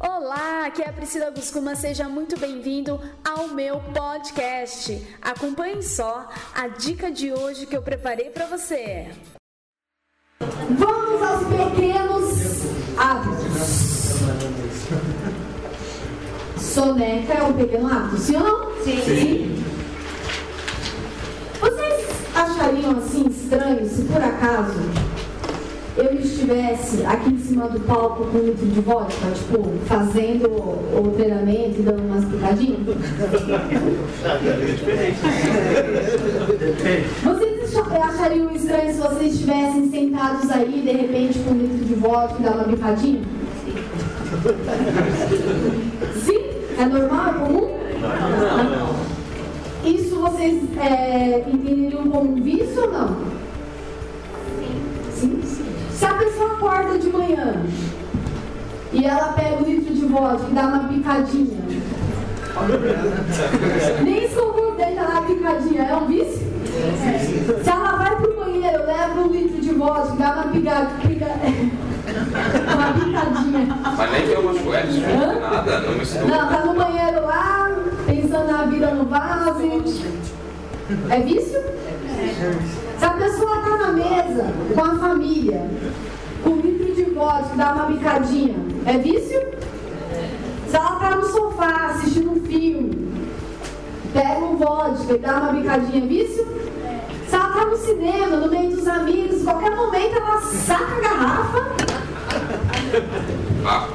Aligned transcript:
Olá, 0.00 0.66
aqui 0.66 0.80
é 0.80 0.88
a 0.88 0.92
Priscila 0.92 1.28
Guscuma, 1.30 1.74
seja 1.74 2.08
muito 2.08 2.38
bem-vindo 2.38 3.00
ao 3.28 3.48
meu 3.48 3.80
podcast. 3.80 5.04
Acompanhe 5.20 5.82
só 5.82 6.28
a 6.54 6.68
dica 6.68 7.10
de 7.10 7.32
hoje 7.32 7.66
que 7.66 7.76
eu 7.76 7.82
preparei 7.82 8.30
para 8.30 8.46
você. 8.46 9.10
Vamos 10.40 11.20
aos 11.20 11.48
pequenos 11.48 12.62
hábitos. 12.96 14.18
Soneca 16.62 17.34
é 17.34 17.42
um 17.42 17.52
pequeno 17.54 17.92
hábito, 17.92 18.18
sim 18.18 18.36
ou 18.36 18.42
não? 18.42 18.84
Sim. 18.84 19.02
sim. 19.02 19.64
Vocês 21.58 22.06
achariam 22.36 22.98
assim 22.98 23.26
estranho 23.26 23.84
se 23.88 24.04
por 24.04 24.22
acaso 24.22 25.07
eu 25.98 26.14
estivesse 26.20 27.04
aqui 27.04 27.30
em 27.30 27.38
cima 27.38 27.68
do 27.68 27.80
palco 27.80 28.24
com 28.26 28.38
um 28.38 28.42
litro 28.42 28.66
de 28.66 28.80
vodka, 28.80 29.30
tipo, 29.34 29.64
fazendo 29.86 30.48
o 30.48 31.12
treinamento 31.16 31.80
e 31.80 31.82
dando 31.82 32.02
umas 32.04 32.24
picadinhas? 32.24 32.78
Vocês 37.24 37.76
achariam 37.76 38.52
estranho 38.52 38.94
se 38.94 39.00
vocês 39.00 39.34
estivessem 39.34 39.90
sentados 39.90 40.48
aí, 40.50 40.82
de 40.82 40.92
repente, 40.92 41.38
com 41.40 41.50
um 41.50 41.58
litro 41.58 41.84
de 41.84 41.94
vodka 41.94 42.36
e 42.38 42.42
dar 42.44 42.52
uma 42.52 42.64
picadinha? 42.64 43.20
Sim? 46.24 46.38
É 46.78 46.86
normal? 46.86 47.28
É 47.28 47.32
comum? 47.32 47.68
Não, 48.00 48.64
não. 48.70 48.94
Isso 49.84 50.14
vocês 50.20 50.62
é, 50.78 51.44
entenderiam 51.48 52.08
como 52.08 52.32
um 52.32 52.42
vício 52.42 52.82
ou 52.82 52.92
não? 52.92 53.08
Sim. 54.58 54.77
Sim? 55.18 55.40
Se 55.92 56.04
a 56.04 56.14
pessoa 56.14 56.52
acorda 56.52 56.98
de 56.98 57.08
manhã 57.10 57.62
e 58.92 59.04
ela 59.04 59.32
pega 59.32 59.56
um 59.56 59.64
litro 59.64 59.92
de 59.92 60.06
vodka 60.06 60.46
e 60.48 60.54
dá 60.54 60.62
uma 60.62 60.84
picadinha, 60.88 61.58
nem 64.02 64.24
escovou 64.24 64.72
o 64.72 64.76
dente, 64.76 64.94
na 64.94 65.22
picadinha, 65.22 65.82
é 65.82 65.96
um 65.96 66.06
vício? 66.06 66.46
É. 67.04 67.62
Se 67.62 67.68
ela 67.68 67.96
vai 67.96 68.16
pro 68.16 68.36
banheiro, 68.36 68.86
leva 68.86 69.20
um 69.20 69.28
litro 69.28 69.60
de 69.60 69.74
vodka 69.74 70.14
e 70.14 70.16
dá 70.18 70.32
uma 70.32 70.44
picadinha, 70.44 70.88
uma 72.74 72.92
picadinha. 72.92 73.66
Mas 73.96 74.10
nem 74.12 74.26
deu 74.26 74.40
uma 74.40 74.54
chuete, 74.54 75.00
nada, 75.40 75.80
não 75.80 75.94
mistura. 75.98 76.26
Não, 76.26 76.48
tá 76.48 76.64
no 76.64 76.74
banheiro 76.74 77.26
lá, 77.26 77.76
pensando 78.06 78.52
na 78.52 78.64
vida 78.64 78.90
no 78.92 79.04
vaso. 79.04 79.58
É 81.10 81.20
vício? 81.20 81.60
Se 82.98 83.04
a 83.04 83.10
pessoa 83.10 83.58
está 83.58 83.76
na 83.76 83.92
mesa 83.92 84.46
com 84.74 84.82
a 84.82 84.98
família, 84.98 85.70
com 86.42 86.50
um 86.50 86.60
litro 86.60 86.94
de 86.94 87.04
vodka, 87.10 87.54
dá 87.56 87.74
uma 87.74 87.84
bicadinha, 87.86 88.56
é 88.86 88.96
vício? 88.96 89.38
Se 90.66 90.76
ela 90.76 90.94
está 90.94 91.16
no 91.16 91.26
sofá 91.26 91.88
assistindo 91.88 92.30
um 92.30 92.40
filme, 92.40 93.12
pega 94.14 94.38
um 94.38 94.56
vodka 94.56 95.12
e 95.12 95.18
dá 95.18 95.36
uma 95.36 95.52
bicadinha, 95.52 96.02
é 96.02 96.06
vício? 96.06 96.46
Se 97.28 97.34
ela 97.34 97.48
está 97.48 97.66
no 97.66 97.76
cinema, 97.76 98.36
no 98.38 98.48
meio 98.50 98.70
dos 98.70 98.88
amigos, 98.88 99.42
qualquer 99.42 99.76
momento 99.76 100.16
ela 100.16 100.40
saca 100.40 100.96
a 100.96 101.00
garrafa. 101.00 101.66
Ah. 103.66 103.88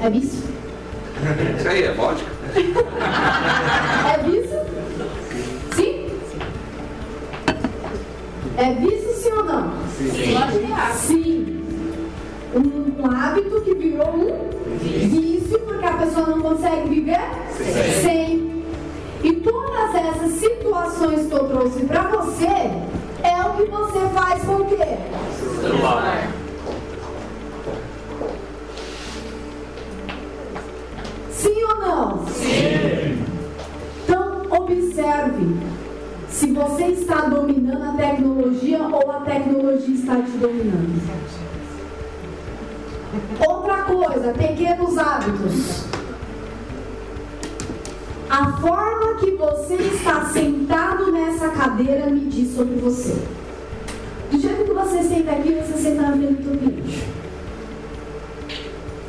É 0.00 0.10
vício? 0.10 0.42
Isso 1.56 1.68
aí 1.68 1.84
é 1.84 1.94
vodka? 1.94 2.26
é 4.12 4.22
vício? 4.24 4.41
É 8.56 8.74
vício 8.74 9.14
sim 9.14 9.32
ou 9.32 9.44
não? 9.44 9.72
Sim. 9.96 10.36
Sim. 10.94 11.62
Um, 12.54 13.02
um 13.02 13.10
hábito 13.10 13.62
que 13.62 13.74
virou 13.74 14.14
um 14.14 14.76
vício, 14.78 15.58
porque 15.60 15.86
a 15.86 15.94
pessoa 15.94 16.26
não 16.26 16.40
consegue 16.42 16.88
viver 16.88 17.20
Sim. 17.56 18.02
sem. 18.02 18.62
E 19.24 19.32
todas 19.36 19.94
essas 19.94 20.32
situações 20.32 21.26
que 21.28 21.32
eu 21.32 21.48
trouxe 21.48 21.84
para 21.84 22.02
você 22.08 22.46
é 23.22 23.42
o 23.46 23.54
que 23.54 23.70
você 23.70 24.00
faz 24.12 24.42
com 24.44 24.54
o 24.54 24.64
quê? 24.66 24.91
Está 40.02 40.16
te 40.20 40.32
dominando. 40.32 41.00
Outra 43.46 43.82
coisa, 43.84 44.32
pequenos 44.32 44.98
hábitos. 44.98 45.84
A 48.28 48.52
forma 48.52 49.14
que 49.20 49.30
você 49.32 49.74
está 49.74 50.24
sentado 50.24 51.12
nessa 51.12 51.48
cadeira 51.50 52.06
me 52.06 52.26
diz 52.26 52.54
sobre 52.54 52.76
você. 52.76 53.14
Do 54.30 54.40
jeito 54.40 54.64
que 54.64 54.72
você 54.72 55.02
senta 55.02 55.32
aqui, 55.32 55.52
você 55.52 55.78
senta 55.78 56.02
na 56.02 56.12
frente 56.12 56.42
do 56.42 56.58
cliente. 56.58 57.06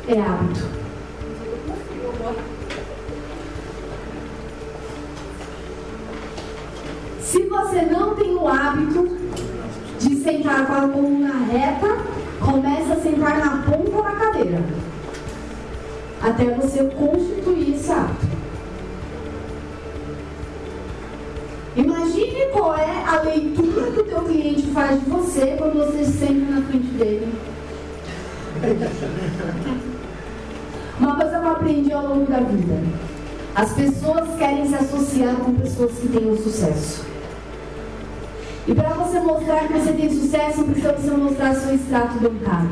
É 0.06 0.20
hábito. 0.20 0.84
Se 7.20 7.42
você 7.46 7.82
não 7.82 8.14
tem 8.14 8.34
o 8.34 8.46
hábito 8.46 9.08
sentar 10.24 10.66
com 10.66 10.72
a 10.72 10.88
coluna 10.88 11.34
reta, 11.52 11.98
comece 12.40 12.92
a 12.92 12.96
sentar 12.96 13.38
na 13.38 13.62
ponta 13.62 14.02
da 14.02 14.12
cadeira. 14.12 14.64
Até 16.22 16.44
você 16.46 16.84
constituir 16.84 17.74
esse 17.74 17.92
hábito. 17.92 18.26
Imagine 21.76 22.46
qual 22.52 22.74
é 22.76 23.04
a 23.06 23.20
leitura 23.22 23.90
que 23.90 24.00
o 24.00 24.04
teu 24.04 24.22
cliente 24.22 24.62
faz 24.68 24.98
de 25.00 25.10
você 25.10 25.56
quando 25.58 25.74
você 25.74 26.04
se 26.04 26.12
senta 26.12 26.52
na 26.52 26.62
frente 26.62 26.86
dele. 26.94 27.34
Uma 30.98 31.16
coisa 31.16 31.40
que 31.40 31.44
eu 31.44 31.50
aprendi 31.50 31.92
ao 31.92 32.06
longo 32.06 32.30
da 32.30 32.38
vida. 32.38 32.80
As 33.56 33.72
pessoas 33.72 34.36
querem 34.38 34.66
se 34.68 34.74
associar 34.76 35.34
com 35.36 35.54
pessoas 35.54 35.92
que 35.98 36.08
tenham 36.08 36.36
sucesso. 36.36 37.13
E 38.66 38.74
para 38.74 38.90
você 38.90 39.20
mostrar 39.20 39.66
que 39.66 39.74
você 39.74 39.92
tem 39.92 40.08
sucesso, 40.08 40.64
precisa 40.64 40.92
você 40.92 41.10
mostrar 41.10 41.54
seu 41.54 41.74
extrato 41.74 42.18
bancário. 42.18 42.70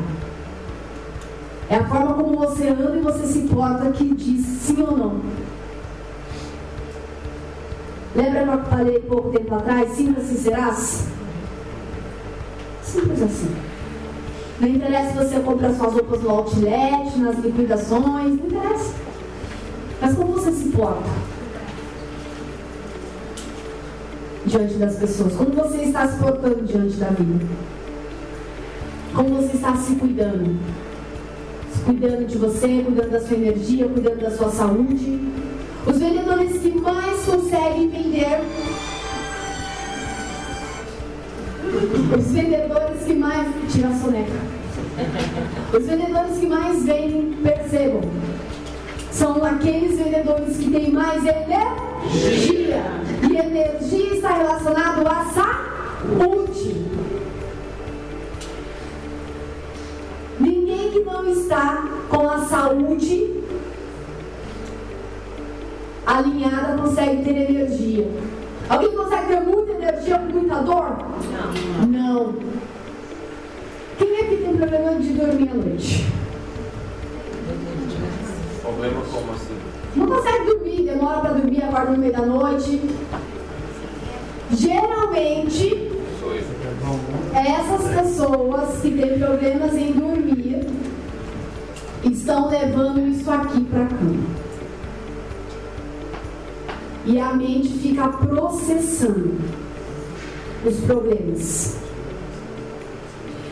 É 1.69 1.75
a 1.75 1.87
forma 1.87 2.13
como 2.15 2.37
você 2.37 2.69
anda 2.69 2.97
e 2.97 3.01
você 3.01 3.27
se 3.27 3.41
porta 3.47 3.91
que 3.91 4.13
diz 4.13 4.45
sim 4.45 4.81
ou 4.81 4.97
não. 4.97 5.21
Lembra 8.15 8.43
que 8.43 8.49
eu 8.49 8.65
falei 8.65 8.99
pouco 8.99 9.29
tempo 9.29 9.55
atrás? 9.55 9.91
Simples 9.91 10.25
assim 10.25 10.37
serás? 10.37 11.07
Simples 12.83 13.21
assim. 13.21 13.55
Não 14.59 14.67
interessa 14.67 15.11
se 15.11 15.17
você 15.17 15.39
compra 15.39 15.73
suas 15.73 15.93
roupas 15.93 16.21
no 16.21 16.29
outlet, 16.29 17.17
nas 17.17 17.37
liquidações, 17.39 18.39
não 18.39 18.45
interessa. 18.45 18.93
Mas 20.01 20.15
como 20.15 20.33
você 20.33 20.51
se 20.51 20.69
porta? 20.69 21.09
Diante 24.45 24.73
das 24.75 24.95
pessoas? 24.95 25.33
Como 25.33 25.51
você 25.51 25.83
está 25.83 26.07
se 26.07 26.17
portando 26.17 26.63
diante 26.63 26.95
da 26.97 27.07
vida? 27.07 27.45
Como 29.13 29.29
você 29.35 29.55
está 29.55 29.75
se 29.75 29.95
cuidando? 29.95 30.57
Se 31.71 31.79
cuidando 31.81 32.25
de 32.25 32.37
você, 32.37 32.83
cuidando 32.83 33.11
da 33.11 33.21
sua 33.21 33.37
energia, 33.37 33.87
cuidando 33.87 34.21
da 34.21 34.31
sua 34.31 34.49
saúde. 34.49 35.19
Os 35.85 35.97
vendedores 35.97 36.61
que 36.61 36.71
mais 36.71 37.25
conseguem 37.25 37.89
vender. 37.89 38.41
Os 42.17 42.31
vendedores 42.31 43.03
que 43.05 43.13
mais. 43.13 43.47
Tira 43.71 43.89
a 43.89 43.95
soneca. 43.95 44.31
Os 45.73 45.85
vendedores 45.85 46.37
que 46.37 46.45
mais 46.47 46.83
vendem, 46.83 47.33
percebam. 47.43 48.01
São 49.11 49.43
aqueles 49.43 49.97
vendedores 49.97 50.57
que 50.57 50.71
têm 50.71 50.91
mais 50.91 51.23
energia. 51.23 52.83
E 53.29 53.37
energia 53.37 53.92
relacionado 54.63 55.07
à 55.07 55.25
saúde. 55.25 56.85
Ninguém 60.39 60.91
que 60.91 60.99
não 61.01 61.27
está 61.27 61.85
com 62.09 62.29
a 62.29 62.37
saúde 62.39 63.43
alinhada 66.05 66.81
consegue 66.81 67.23
ter 67.23 67.51
energia. 67.51 68.09
Alguém 68.69 68.95
consegue 68.95 69.27
ter 69.27 69.39
muita 69.41 69.71
energia 69.73 70.19
com 70.19 70.25
muita 70.25 70.55
dor? 70.61 70.97
Não. 71.81 71.87
Não. 71.87 72.35
Quem 73.97 74.15
é 74.15 74.23
que 74.23 74.37
tem 74.37 74.57
problema 74.57 74.95
de 74.95 75.13
dormir 75.13 75.49
à 75.49 75.53
noite? 75.53 76.05
Problema 78.61 79.01
como 79.11 79.31
assim? 79.33 79.57
Não 79.95 80.07
consegue 80.07 80.45
dormir, 80.45 80.83
demora 80.83 81.19
para 81.19 81.33
dormir, 81.33 81.63
acorda 81.63 81.91
no 81.91 81.97
meio 81.97 82.13
da 82.13 82.25
noite. 82.25 82.81
Geralmente, 84.51 85.91
essas 87.33 87.95
pessoas 87.95 88.81
que 88.81 88.91
têm 88.91 89.19
problemas 89.19 89.73
em 89.73 89.93
dormir 89.93 90.67
estão 92.03 92.49
levando 92.49 93.07
isso 93.07 93.29
aqui 93.31 93.63
para 93.65 93.85
cama. 93.85 94.23
E 97.05 97.19
a 97.19 97.33
mente 97.33 97.69
fica 97.79 98.07
processando 98.09 99.37
os 100.65 100.79
problemas. 100.81 101.77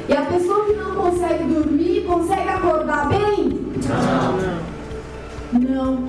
E 0.07 0.13
a 0.13 0.21
pessoa 0.23 0.65
que 0.65 0.73
não 0.73 0.95
consegue 0.95 1.43
dormir, 1.45 2.05
consegue 2.05 2.49
acordar 2.49 3.09
bem? 3.09 3.59
Não. 5.51 5.59
Não. 5.59 6.07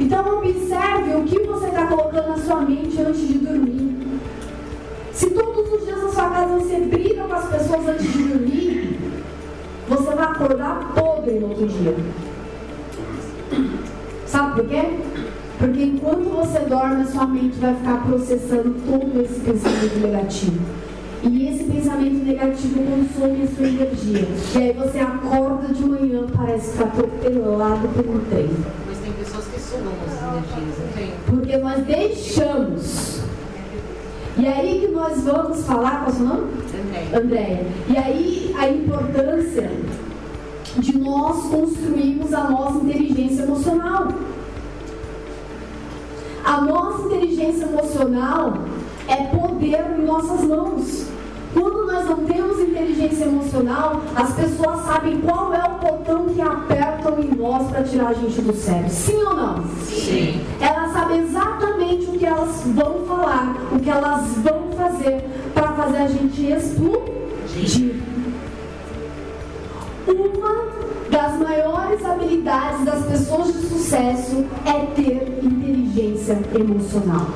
Então 0.00 0.38
observe 0.38 1.14
o 1.16 1.24
que 1.24 1.38
você 1.40 1.66
está 1.66 1.86
colocando 1.86 2.28
na 2.28 2.38
sua 2.38 2.60
mente 2.62 3.00
antes 3.00 3.28
de 3.28 3.38
dormir. 3.38 3.96
Se 5.12 5.30
todos 5.30 5.72
os 5.72 5.84
dias 5.84 6.02
na 6.02 6.08
sua 6.08 6.30
casa 6.30 6.58
você 6.58 6.80
briga 6.80 7.24
com 7.24 7.34
as 7.34 7.48
pessoas 7.48 7.88
antes 7.88 8.12
de 8.12 8.22
dormir, 8.22 8.98
você 9.88 10.14
vai 10.14 10.24
acordar 10.24 10.92
podre 10.94 11.38
no 11.38 11.48
outro 11.48 11.66
dia. 11.66 11.94
Sabe 14.26 14.54
por 14.62 14.68
quê? 14.68 14.82
Porque 15.58 15.82
enquanto 15.84 16.28
você 16.30 16.60
dorme, 16.60 17.02
a 17.02 17.06
sua 17.06 17.26
mente 17.26 17.58
vai 17.58 17.74
ficar 17.74 18.04
processando 18.04 18.74
todo 18.86 19.22
esse 19.22 19.38
pensamento 19.40 19.98
negativo. 20.00 20.60
E 21.22 21.48
esse 21.48 21.64
pensamento 21.64 22.24
negativo 22.24 22.80
consome 22.82 23.42
a 23.44 23.46
sua 23.46 23.68
energia. 23.68 24.28
E 24.54 24.58
aí 24.58 24.72
você 24.72 24.98
acorda 24.98 25.72
de 25.72 25.84
manhã, 25.84 26.26
parece 26.34 26.64
que 26.64 26.72
está 26.72 26.84
atropelado 26.84 27.88
por 27.88 28.08
um 28.08 28.18
trem. 28.24 28.50
Mas 28.88 28.98
tem 28.98 29.12
pessoas 29.12 29.44
que 29.44 29.60
sugam 29.72 29.92
as 30.06 30.22
energias, 30.22 30.78
não 30.78 30.88
tem? 30.88 31.12
Porque 31.26 31.56
nós 31.56 31.84
deixamos. 31.84 33.20
E 34.38 34.46
aí 34.46 34.80
que 34.80 34.88
nós 34.88 35.22
vamos 35.22 35.64
falar, 35.66 36.04
qual 36.04 36.06
é 36.06 36.10
o 36.10 36.12
seu 36.12 36.26
nome? 36.26 36.52
Andréia. 36.84 37.18
Andréia. 37.18 37.66
E 37.88 37.96
aí 37.96 38.54
a 38.58 38.68
importância 38.68 39.70
de 40.76 40.98
nós 40.98 41.50
construirmos 41.50 42.32
a 42.32 42.44
nossa 42.44 42.78
inteligência 42.78 43.42
emocional. 43.42 44.08
A 46.44 46.60
nossa 46.60 47.06
inteligência 47.06 47.64
emocional 47.64 48.54
é 49.06 49.16
poder 49.36 49.98
em 49.98 50.04
nossas 50.04 50.42
mãos. 50.42 51.06
Quando 51.52 51.86
nós 51.86 52.06
não 52.06 52.24
temos 52.24 52.58
inteligência 52.58 53.24
emocional, 53.24 54.00
as 54.16 54.32
pessoas 54.34 54.80
sabem 54.86 55.20
qual 55.20 55.52
é 55.52 55.62
o 55.64 55.78
botão 55.78 56.26
que 56.26 56.40
apertam 57.02 57.22
em 57.22 57.34
nós 57.36 57.68
para 57.68 57.82
tirar 57.82 58.08
a 58.08 58.14
gente 58.14 58.40
do 58.40 58.54
sério. 58.54 58.88
Sim 58.88 59.22
ou 59.24 59.34
não? 59.34 59.64
Sim. 59.84 60.40
Elas 60.60 60.92
sabem 60.92 61.20
exatamente 61.20 62.06
o 62.06 62.18
que 62.18 62.24
elas 62.24 62.62
vão 62.66 63.04
falar, 63.06 63.56
o 63.72 63.78
que 63.80 63.90
elas 63.90 64.28
vão 64.36 64.70
fazer 64.76 65.24
para 65.52 65.72
fazer 65.72 65.98
a 65.98 66.08
gente 66.08 66.46
explodir. 66.46 68.02
Uma 70.06 70.66
das 71.10 71.38
maiores 71.38 72.04
habilidades 72.04 72.84
das 72.84 73.06
pessoas 73.06 73.52
de 73.52 73.66
sucesso 73.66 74.44
é 74.64 74.86
ter 74.94 75.40
inteligência 75.42 76.38
emocional. 76.54 77.26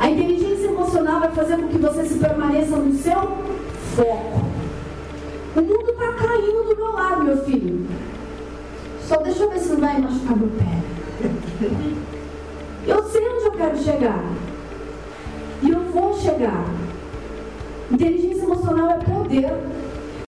A 0.00 0.08
inteligência 0.08 0.66
emocional 0.66 1.20
vai 1.20 1.32
fazer 1.32 1.56
com 1.56 1.68
que 1.68 1.78
você 1.78 2.04
se 2.04 2.14
permaneça 2.18 2.76
no 2.76 2.92
seu 2.94 3.20
foco. 3.96 4.47
O 5.58 5.60
mundo 5.60 5.90
está 5.90 6.12
caindo 6.12 6.68
do 6.68 6.76
meu 6.76 6.92
lado, 6.92 7.24
meu 7.24 7.44
filho. 7.44 7.84
Só 9.02 9.16
deixa 9.16 9.42
eu 9.42 9.50
ver 9.50 9.58
se 9.58 9.70
não 9.70 9.80
vai 9.80 10.00
machucar 10.00 10.36
meu 10.36 10.50
pé. 10.50 10.78
Eu 12.86 13.02
sei 13.02 13.28
onde 13.28 13.44
eu 13.44 13.50
quero 13.50 13.76
chegar. 13.76 14.22
E 15.60 15.70
eu 15.70 15.80
vou 15.86 16.14
chegar. 16.14 16.64
Inteligência 17.90 18.44
emocional 18.44 18.88
é 18.88 18.98
poder. 18.98 19.52